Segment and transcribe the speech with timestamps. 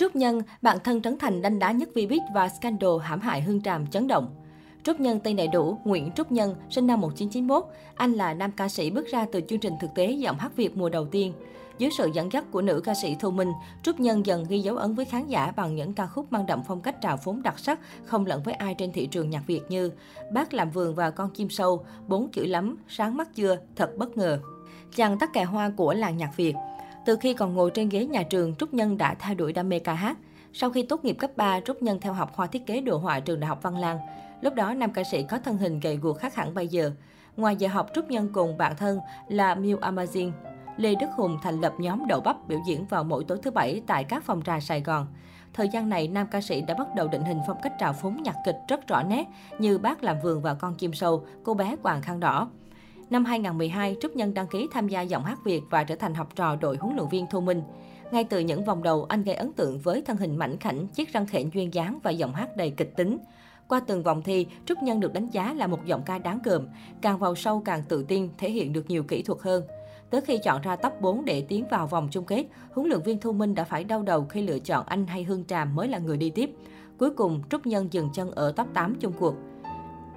[0.00, 3.62] Trúc Nhân, bạn thân Trấn Thành đánh đá nhất Vbiz và scandal hãm hại Hương
[3.62, 4.34] Tràm chấn động.
[4.82, 7.64] Trúc Nhân tên đầy đủ Nguyễn Trúc Nhân, sinh năm 1991.
[7.94, 10.76] Anh là nam ca sĩ bước ra từ chương trình thực tế giọng hát Việt
[10.76, 11.32] mùa đầu tiên.
[11.78, 13.52] Dưới sự dẫn dắt của nữ ca sĩ Thu Minh,
[13.82, 16.62] Trúc Nhân dần ghi dấu ấn với khán giả bằng những ca khúc mang đậm
[16.66, 19.62] phong cách trào phúng đặc sắc, không lẫn với ai trên thị trường nhạc Việt
[19.68, 19.90] như
[20.32, 24.16] Bác làm vườn và con chim sâu, Bốn chữ lắm, Sáng mắt chưa, Thật bất
[24.16, 24.40] ngờ.
[24.96, 26.54] Chàng tắc kè hoa của làng nhạc Việt.
[27.04, 29.78] Từ khi còn ngồi trên ghế nhà trường, Trúc Nhân đã thay đổi đam mê
[29.78, 30.18] ca hát.
[30.52, 33.20] Sau khi tốt nghiệp cấp 3, Trúc Nhân theo học khoa thiết kế đồ họa
[33.20, 33.98] trường Đại học Văn Lang.
[34.40, 36.92] Lúc đó, nam ca sĩ có thân hình gầy guộc khác hẳn bây giờ.
[37.36, 40.32] Ngoài giờ học, Trúc Nhân cùng bạn thân là Miu Amazing,
[40.76, 43.82] Lê Đức Hùng thành lập nhóm đậu bắp biểu diễn vào mỗi tối thứ bảy
[43.86, 45.06] tại các phòng trà Sài Gòn.
[45.54, 48.22] Thời gian này, nam ca sĩ đã bắt đầu định hình phong cách trào phúng
[48.22, 49.26] nhạc kịch rất rõ nét
[49.58, 52.50] như Bác làm vườn và con chim sâu, cô bé quàng khăn đỏ.
[53.10, 56.36] Năm 2012, Trúc Nhân đăng ký tham gia giọng hát Việt và trở thành học
[56.36, 57.62] trò đội huấn luyện viên Thu Minh.
[58.12, 61.12] Ngay từ những vòng đầu, anh gây ấn tượng với thân hình mảnh khảnh, chiếc
[61.12, 63.18] răng khểnh duyên dáng và giọng hát đầy kịch tính.
[63.68, 66.66] Qua từng vòng thi, Trúc Nhân được đánh giá là một giọng ca đáng gờm,
[67.02, 69.62] càng vào sâu càng tự tin, thể hiện được nhiều kỹ thuật hơn.
[70.10, 73.20] Tới khi chọn ra top 4 để tiến vào vòng chung kết, huấn luyện viên
[73.20, 75.98] Thu Minh đã phải đau đầu khi lựa chọn anh hay Hương Tràm mới là
[75.98, 76.50] người đi tiếp.
[76.98, 79.34] Cuối cùng, Trúc Nhân dừng chân ở top 8 chung cuộc.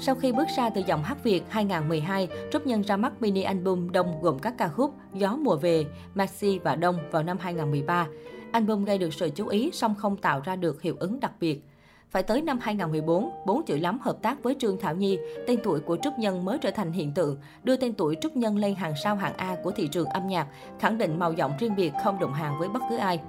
[0.00, 3.90] Sau khi bước ra từ dòng hát Việt 2012, Trúc Nhân ra mắt mini album
[3.90, 8.06] Đông gồm các ca khúc Gió mùa về, Maxi và Đông vào năm 2013.
[8.52, 11.62] Album gây được sự chú ý song không tạo ra được hiệu ứng đặc biệt.
[12.10, 15.80] Phải tới năm 2014, bốn chữ lắm hợp tác với Trương Thảo Nhi, tên tuổi
[15.80, 18.94] của Trúc Nhân mới trở thành hiện tượng, đưa tên tuổi Trúc Nhân lên hàng
[19.04, 20.46] sao hạng A của thị trường âm nhạc,
[20.78, 23.20] khẳng định màu giọng riêng biệt không đụng hàng với bất cứ ai.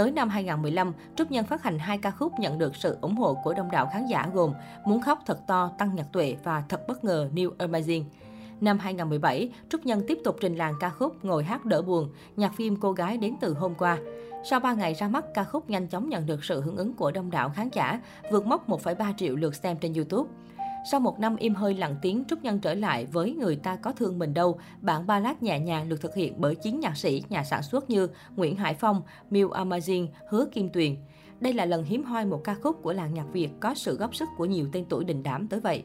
[0.00, 3.34] Tới năm 2015, Trúc Nhân phát hành hai ca khúc nhận được sự ủng hộ
[3.44, 4.52] của đông đảo khán giả gồm
[4.86, 8.04] Muốn khóc thật to, Tăng Nhật Tuệ và Thật bất ngờ New Amazing.
[8.60, 12.54] Năm 2017, Trúc Nhân tiếp tục trình làng ca khúc Ngồi hát đỡ buồn, nhạc
[12.56, 13.98] phim Cô gái đến từ hôm qua.
[14.44, 17.10] Sau 3 ngày ra mắt, ca khúc nhanh chóng nhận được sự hưởng ứng của
[17.10, 20.30] đông đảo khán giả, vượt mốc 1,3 triệu lượt xem trên YouTube.
[20.84, 23.92] Sau một năm im hơi lặng tiếng, Trúc Nhân trở lại với Người ta có
[23.92, 27.44] thương mình đâu, bản ballad nhẹ nhàng được thực hiện bởi chín nhạc sĩ, nhà
[27.44, 30.96] sản xuất như Nguyễn Hải Phong, Miu Amazing, Hứa Kim Tuyền.
[31.40, 34.14] Đây là lần hiếm hoi một ca khúc của làng nhạc Việt có sự góp
[34.14, 35.84] sức của nhiều tên tuổi đình đám tới vậy.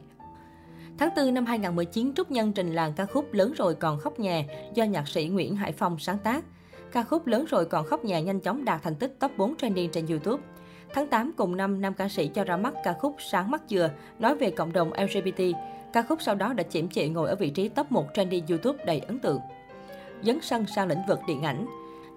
[0.98, 4.46] Tháng 4 năm 2019, Trúc Nhân trình làng ca khúc Lớn rồi còn khóc nhè
[4.74, 6.44] do nhạc sĩ Nguyễn Hải Phong sáng tác.
[6.92, 9.90] Ca khúc Lớn rồi còn khóc nhè nhanh chóng đạt thành tích top 4 trending
[9.90, 10.42] trên YouTube.
[10.94, 13.90] Tháng 8 cùng năm, nam ca sĩ cho ra mắt ca khúc Sáng mắt dừa,
[14.18, 15.42] nói về cộng đồng LGBT.
[15.92, 18.84] Ca khúc sau đó đã chiếm chị ngồi ở vị trí top 1 trendy YouTube
[18.84, 19.40] đầy ấn tượng.
[20.22, 21.66] Dấn sân sang lĩnh vực điện ảnh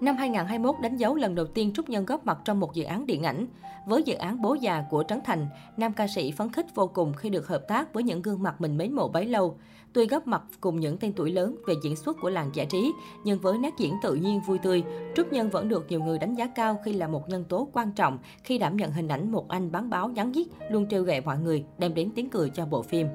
[0.02, 3.06] Năm 2021 đánh dấu lần đầu tiên Trúc Nhân góp mặt trong một dự án
[3.06, 3.48] điện ảnh.
[3.88, 7.14] Với dự án Bố già của Trấn Thành, nam ca sĩ phấn khích vô cùng
[7.14, 9.58] khi được hợp tác với những gương mặt mình mến mộ bấy lâu.
[9.94, 12.94] Tuy góp mặt cùng những tên tuổi lớn về diễn xuất của làng giải trí,
[13.24, 14.84] nhưng với nét diễn tự nhiên vui tươi,
[15.16, 17.92] Trúc Nhân vẫn được nhiều người đánh giá cao khi là một nhân tố quan
[17.92, 21.22] trọng khi đảm nhận hình ảnh một anh bán báo nhắn giết, luôn trêu ghẹ
[21.22, 23.08] mọi người, đem đến tiếng cười cho bộ phim.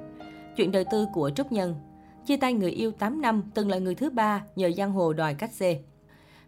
[0.56, 1.75] Chuyện đời tư của Trúc Nhân
[2.27, 5.34] Chia tay người yêu 8 năm, từng là người thứ ba nhờ giang hồ đòi
[5.34, 5.83] cách xê.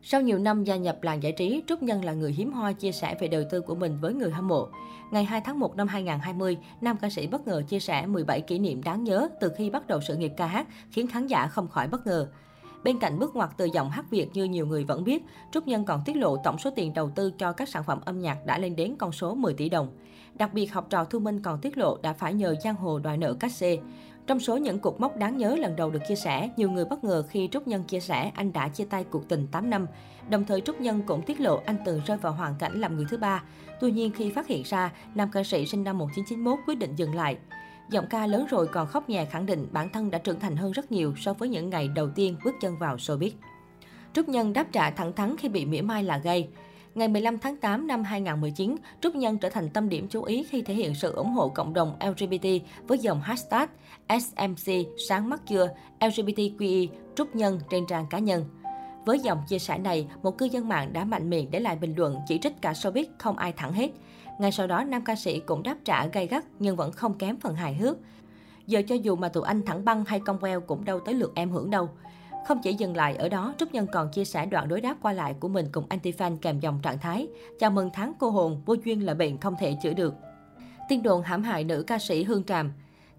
[0.09, 2.93] Sau nhiều năm gia nhập làng giải trí, Trúc Nhân là người hiếm hoi chia
[2.93, 4.69] sẻ về đời tư của mình với người hâm mộ.
[5.11, 8.59] Ngày 2 tháng 1 năm 2020, nam ca sĩ bất ngờ chia sẻ 17 kỷ
[8.59, 11.69] niệm đáng nhớ từ khi bắt đầu sự nghiệp ca hát, khiến khán giả không
[11.69, 12.29] khỏi bất ngờ.
[12.85, 15.23] Bên cạnh bước ngoặt từ giọng hát Việt như nhiều người vẫn biết,
[15.53, 18.21] Trúc Nhân còn tiết lộ tổng số tiền đầu tư cho các sản phẩm âm
[18.21, 19.89] nhạc đã lên đến con số 10 tỷ đồng.
[20.35, 23.17] Đặc biệt, học trò Thu Minh còn tiết lộ đã phải nhờ giang hồ đòi
[23.17, 23.79] nợ cách xê.
[24.27, 27.05] Trong số những cục mốc đáng nhớ lần đầu được chia sẻ, nhiều người bất
[27.05, 29.87] ngờ khi Trúc Nhân chia sẻ anh đã chia tay cuộc tình 8 năm.
[30.31, 33.07] Đồng thời Trúc Nhân cũng tiết lộ anh từng rơi vào hoàn cảnh làm người
[33.09, 33.43] thứ ba.
[33.81, 37.15] Tuy nhiên khi phát hiện ra, nam ca sĩ sinh năm 1991 quyết định dừng
[37.15, 37.37] lại.
[37.91, 40.73] Giọng ca lớn rồi còn khóc nhè khẳng định bản thân đã trưởng thành hơn
[40.73, 43.31] rất nhiều so với những ngày đầu tiên bước chân vào showbiz.
[44.13, 46.49] Trúc Nhân đáp trả thẳng thắn khi bị mỉa mai là gay.
[46.97, 50.63] Ngày 15 tháng 8 năm 2019, Trúc Nhân trở thành tâm điểm chú ý khi
[50.63, 52.47] thể hiện sự ủng hộ cộng đồng LGBT
[52.87, 53.67] với dòng hashtag
[54.09, 54.73] SMC
[55.09, 55.69] sáng mắt chưa
[56.01, 58.45] LGBTQI Trúc Nhân trên trang cá nhân.
[59.07, 61.95] Với dòng chia sẻ này, một cư dân mạng đã mạnh miệng để lại bình
[61.97, 63.91] luận chỉ trích cả showbiz không ai thẳng hết.
[64.39, 67.41] Ngay sau đó, nam ca sĩ cũng đáp trả gay gắt nhưng vẫn không kém
[67.41, 67.97] phần hài hước.
[68.67, 71.33] Giờ cho dù mà tụi anh thẳng băng hay cong queo cũng đâu tới lượt
[71.35, 71.89] em hưởng đâu.
[72.47, 75.13] Không chỉ dừng lại ở đó, Trúc Nhân còn chia sẻ đoạn đối đáp qua
[75.13, 77.29] lại của mình cùng anti-fan kèm dòng trạng thái.
[77.59, 80.15] Chào mừng tháng cô hồn, vô duyên là bệnh không thể chữa được.
[80.89, 82.73] Tin đồn hãm hại nữ ca sĩ Hương Tràm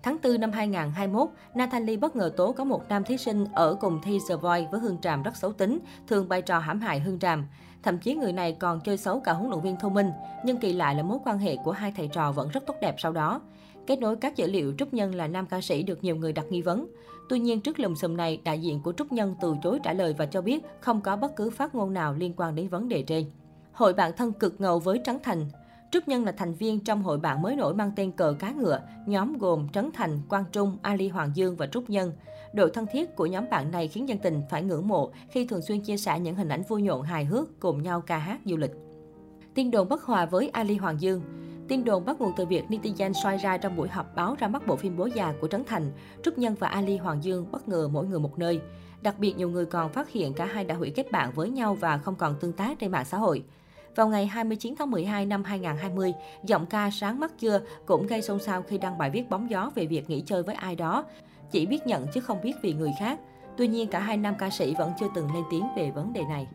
[0.03, 4.00] Tháng 4 năm 2021, Natalie bất ngờ tố có một nam thí sinh ở cùng
[4.03, 7.19] thi The Voice với Hương Tràm rất xấu tính, thường bày trò hãm hại Hương
[7.19, 7.47] Tràm.
[7.83, 10.12] Thậm chí người này còn chơi xấu cả huấn luyện viên thông minh,
[10.45, 12.95] nhưng kỳ lạ là mối quan hệ của hai thầy trò vẫn rất tốt đẹp
[12.97, 13.41] sau đó.
[13.88, 16.45] Kết nối các dữ liệu, Trúc Nhân là nam ca sĩ được nhiều người đặt
[16.50, 16.88] nghi vấn.
[17.30, 20.16] Tuy nhiên, trước lùm xùm này, đại diện của Trúc Nhân từ chối trả lời
[20.18, 23.04] và cho biết không có bất cứ phát ngôn nào liên quan đến vấn đề
[23.04, 23.25] trên.
[23.72, 25.45] Hội bạn thân cực ngầu với Trấn Thành
[25.92, 28.81] Trúc Nhân là thành viên trong hội bạn mới nổi mang tên cờ cá ngựa,
[29.06, 32.12] nhóm gồm Trấn Thành, Quang Trung, Ali Hoàng Dương và Trúc Nhân.
[32.54, 35.62] Độ thân thiết của nhóm bạn này khiến dân tình phải ngưỡng mộ khi thường
[35.62, 38.57] xuyên chia sẻ những hình ảnh vui nhộn hài hước cùng nhau ca hát du
[38.57, 38.72] lịch.
[39.54, 41.22] Tiên đồn bất hòa với Ali Hoàng Dương
[41.67, 44.67] Tin đồn bắt nguồn từ việc netizen xoay ra trong buổi họp báo ra mắt
[44.67, 45.91] bộ phim Bố già của Trấn Thành.
[46.23, 48.61] Trúc Nhân và Ali Hoàng Dương bất ngờ mỗi người một nơi.
[49.01, 51.73] Đặc biệt nhiều người còn phát hiện cả hai đã hủy kết bạn với nhau
[51.75, 53.43] và không còn tương tác trên mạng xã hội.
[53.95, 58.39] Vào ngày 29 tháng 12 năm 2020, giọng ca Sáng mắt chưa cũng gây xôn
[58.39, 61.05] xao khi đăng bài viết bóng gió về việc nghỉ chơi với ai đó.
[61.51, 63.19] Chỉ biết nhận chứ không biết vì người khác.
[63.57, 66.23] Tuy nhiên, cả hai nam ca sĩ vẫn chưa từng lên tiếng về vấn đề
[66.29, 66.47] này.